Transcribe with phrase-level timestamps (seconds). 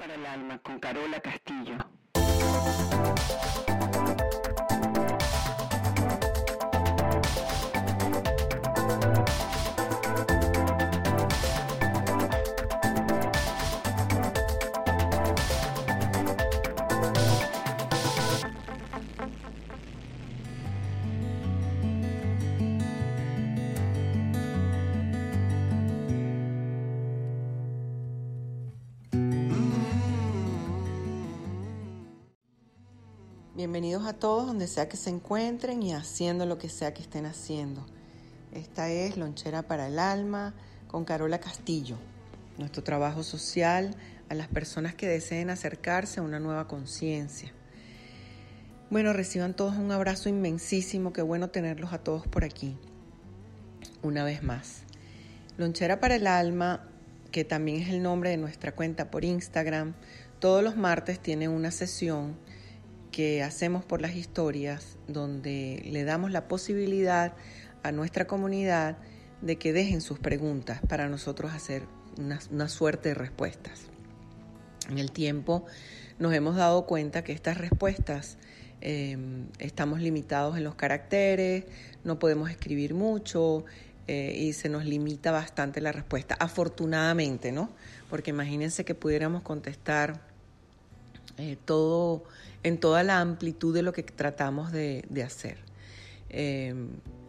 [0.00, 1.76] Para el alma con Carola Castillo.
[33.60, 37.26] Bienvenidos a todos donde sea que se encuentren y haciendo lo que sea que estén
[37.26, 37.84] haciendo.
[38.52, 40.54] Esta es Lonchera para el Alma
[40.88, 41.96] con Carola Castillo,
[42.56, 43.94] nuestro trabajo social
[44.30, 47.52] a las personas que deseen acercarse a una nueva conciencia.
[48.88, 52.78] Bueno, reciban todos un abrazo inmensísimo, qué bueno tenerlos a todos por aquí.
[54.02, 54.84] Una vez más.
[55.58, 56.88] Lonchera para el Alma,
[57.30, 59.92] que también es el nombre de nuestra cuenta por Instagram,
[60.38, 62.38] todos los martes tiene una sesión
[63.10, 67.34] que hacemos por las historias, donde le damos la posibilidad
[67.82, 68.98] a nuestra comunidad
[69.40, 71.82] de que dejen sus preguntas para nosotros hacer
[72.18, 73.82] una, suerte de respuestas.
[74.88, 75.64] En el tiempo
[76.18, 78.36] nos hemos dado cuenta que estas respuestas
[78.80, 79.16] eh,
[79.58, 81.64] estamos limitados en los caracteres,
[82.04, 83.64] no podemos escribir mucho
[84.06, 87.70] eh, y se nos limita bastante la respuesta, afortunadamente, ¿no?
[88.08, 90.29] Porque imagínense que pudiéramos contestar
[91.40, 92.24] eh, todo
[92.62, 95.58] en toda la amplitud de lo que tratamos de, hacer.
[96.28, 96.74] Eh,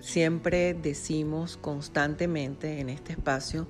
[0.00, 3.66] siempre decimos constantemente en este espacio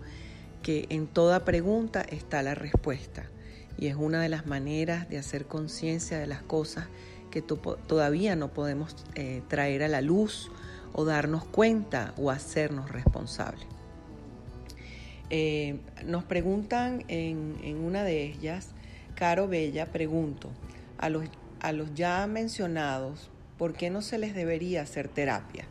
[0.62, 3.30] que en toda pregunta está la respuesta
[3.78, 6.86] y es una de las maneras de hacer conciencia de las cosas
[7.30, 10.50] que todavía no podemos eh, traer a la luz
[10.92, 13.66] o darnos cuenta o hacernos responsables.
[15.28, 18.70] Eh, nos preguntan en, una de ellas,
[19.16, 20.50] Caro Bella, pregunto,
[20.98, 21.24] a los
[21.60, 25.64] a los ya mencionados, ¿por qué no se les debería hacer terapia?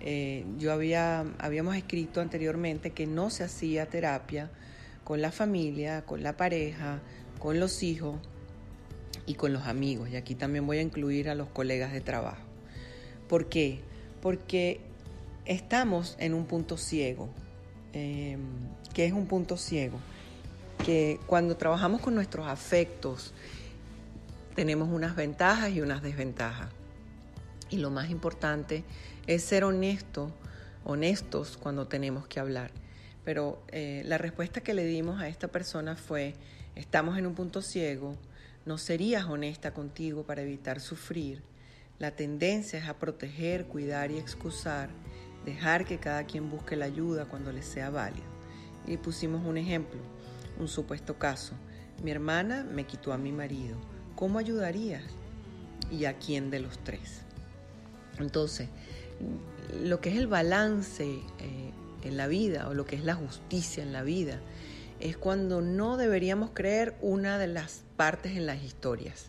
[0.00, 4.50] Eh, yo había, habíamos escrito anteriormente que no se hacía terapia
[5.04, 7.00] con la familia, con la pareja,
[7.38, 8.16] con los hijos
[9.26, 10.10] y con los amigos.
[10.10, 12.42] Y aquí también voy a incluir a los colegas de trabajo.
[13.28, 13.80] ¿Por qué?
[14.20, 14.80] Porque
[15.44, 17.30] estamos en un punto ciego.
[17.92, 18.36] Eh,
[18.92, 19.98] ¿Qué es un punto ciego?
[20.84, 23.32] Que cuando trabajamos con nuestros afectos,
[24.54, 26.68] tenemos unas ventajas y unas desventajas.
[27.70, 28.84] Y lo más importante
[29.26, 30.30] es ser honesto,
[30.84, 32.70] honestos cuando tenemos que hablar.
[33.24, 36.34] Pero eh, la respuesta que le dimos a esta persona fue,
[36.74, 38.16] estamos en un punto ciego,
[38.66, 41.42] no serías honesta contigo para evitar sufrir.
[41.98, 44.90] La tendencia es a proteger, cuidar y excusar,
[45.44, 48.26] dejar que cada quien busque la ayuda cuando le sea válido.
[48.86, 50.00] Y pusimos un ejemplo,
[50.62, 51.54] un supuesto caso.
[52.02, 53.76] Mi hermana me quitó a mi marido
[54.14, 55.02] ¿Cómo ayudarías?
[55.90, 57.22] ¿Y a quién de los tres?
[58.20, 58.68] Entonces,
[59.82, 61.72] lo que es el balance eh,
[62.04, 64.40] en la vida o lo que es la justicia en la vida
[65.00, 69.26] es cuando no deberíamos creer una de las partes en las historias.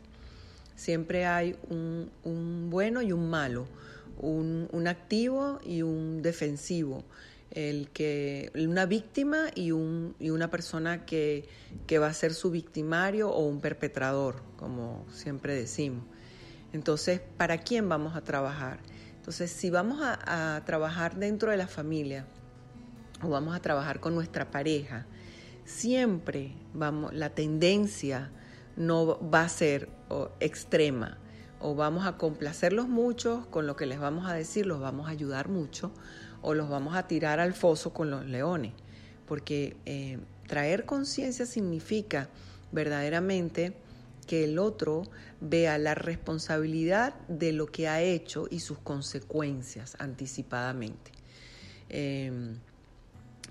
[0.75, 3.65] Siempre hay un, bueno y un malo,
[4.19, 7.03] un, un activo y un defensivo
[7.53, 11.47] el que una víctima y, un, y una persona que,
[11.85, 16.03] que, va a ser su victimario o un perpetrador, como siempre decimos.
[16.73, 18.79] Entonces, ¿para quién vamos a trabajar?
[19.15, 22.25] Entonces, si vamos a, a trabajar dentro de la familia
[23.21, 25.05] o vamos a trabajar con nuestra pareja,
[25.63, 28.31] siempre vamos, la tendencia
[28.75, 29.89] no va a ser
[30.39, 31.19] extrema
[31.63, 35.11] o vamos a complacerlos mucho con lo que les vamos a decir, los vamos a
[35.11, 35.91] ayudar mucho
[36.41, 38.73] o los vamos a tirar al foso con los leones,
[39.25, 42.27] porque eh, traer conciencia significa
[42.73, 43.77] verdaderamente
[44.27, 45.03] que el otro
[45.39, 51.11] vea la responsabilidad de lo que ha hecho y sus consecuencias anticipadamente.
[51.87, 52.57] Em,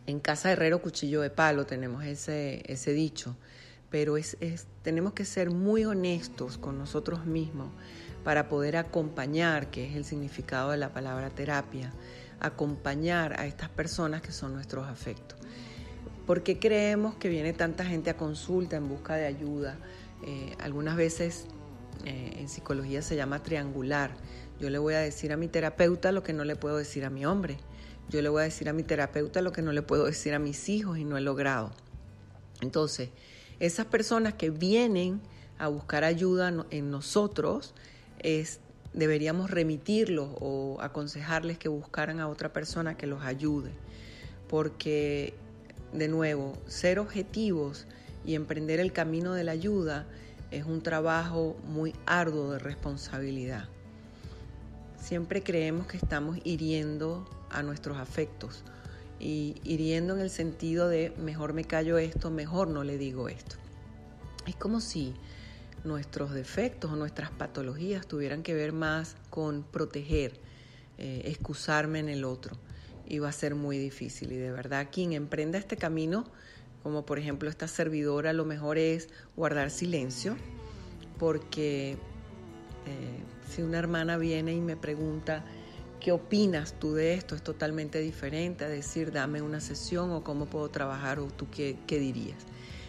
[0.06, 3.36] en casa herrero cuchillo de palo tenemos ese, ese dicho,
[3.92, 4.38] pero es,
[4.82, 7.68] tenemos que ser muy honestos con nosotros mismos
[8.24, 11.92] para poder acompañar, que es el significado de la palabra terapia,
[12.40, 15.38] acompañar a estas personas que son nuestros afectos.
[16.26, 19.76] ¿Por qué creemos que viene tanta gente a consulta en busca de ayuda?
[20.26, 21.44] Eh, algunas veces
[22.06, 24.12] eh, en psicología se llama triangular.
[24.58, 27.10] Yo le voy a decir a mi terapeuta lo que no le puedo decir a
[27.10, 27.58] mi hombre.
[28.08, 30.38] Yo le voy a decir a mi terapeuta lo que no le puedo decir a
[30.38, 31.72] mis hijos y no he logrado.
[32.62, 33.10] Entonces,
[33.62, 35.20] esas personas que vienen
[35.56, 37.74] a buscar ayuda en nosotros,
[38.92, 43.70] deberíamos remitirlos o aconsejarles que buscaran a otra persona que los ayude.
[44.48, 45.34] Porque,
[45.92, 47.86] de nuevo, ser objetivos
[48.26, 50.06] y emprender el camino de la ayuda
[50.50, 53.68] es un trabajo muy arduo de responsabilidad.
[55.00, 58.64] Siempre creemos que estamos hiriendo a nuestros afectos
[59.22, 63.54] y hiriendo en el sentido de mejor me callo esto, mejor no le digo esto.
[64.46, 65.14] Es como si
[65.84, 70.40] nuestros defectos o nuestras patologías tuvieran que ver más con proteger,
[70.98, 72.56] eh, excusarme en el otro.
[73.06, 74.32] Y va a ser muy difícil.
[74.32, 76.24] Y de verdad, quien emprenda este camino,
[76.82, 80.36] como por ejemplo esta servidora, lo mejor es guardar silencio,
[81.18, 81.96] porque eh,
[83.48, 85.44] si una hermana viene y me pregunta,
[86.02, 87.36] ¿qué opinas tú de esto?
[87.36, 91.76] Es totalmente diferente a decir, dame una sesión o cómo puedo trabajar o tú qué,
[91.88, 92.38] dirías.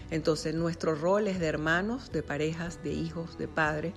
[0.09, 3.93] Entonces, nuestro rol es de hermanos, de parejas, de hijos, de padres,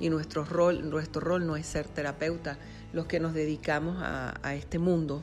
[0.00, 2.58] y nuestro rol, nuestro rol no es ser terapeuta,
[2.92, 5.22] los que nos dedicamos a, este mundo,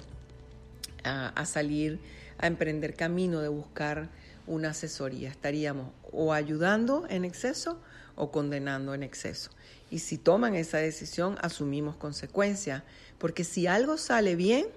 [1.03, 1.99] a, salir,
[2.39, 4.09] a emprender camino de buscar
[4.47, 5.29] una asesoría.
[5.29, 7.79] Estaríamos o ayudando en exceso
[8.15, 9.51] o condenando en exceso.
[9.89, 12.83] Y si toman esa decisión, asumimos consecuencias,
[13.17, 14.67] porque si algo sale bien,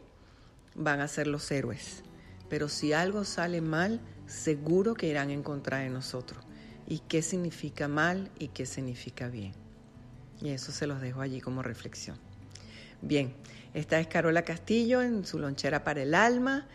[0.75, 2.03] van a ser los héroes.
[2.49, 6.45] Pero si algo sale mal, seguro que irán en contra de nosotros.
[6.87, 9.53] ¿Y qué significa mal y qué significa bien?
[10.41, 12.17] Y eso se los dejo allí como reflexión.
[13.03, 13.35] Bien,
[13.75, 16.67] esta es Carola Castillo en su lonchera para el alma,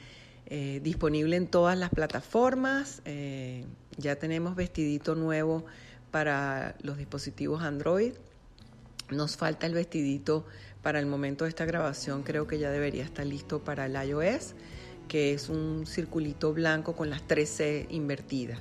[0.45, 3.01] eh, disponible en todas las plataformas.
[3.05, 3.65] Eh,
[3.97, 5.65] ya tenemos vestidito nuevo
[6.13, 8.13] para los dispositivos Android.
[9.09, 10.45] Nos falta el vestidito
[10.83, 14.53] para el momento de esta grabación, creo que ya debería estar listo para el iOS,
[15.07, 18.59] que es un circulito blanco con las 13 invertidas.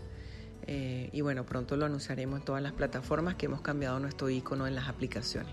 [0.66, 4.66] Eh, y bueno, pronto lo anunciaremos en todas las plataformas que hemos cambiado nuestro icono
[4.66, 5.52] en las aplicaciones.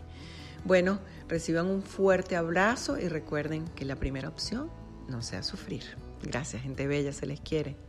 [0.63, 4.71] Bueno, reciban un fuerte abrazo y recuerden que la primera opción
[5.09, 5.83] no sea sufrir.
[6.23, 7.88] Gracias, gente bella, se les quiere.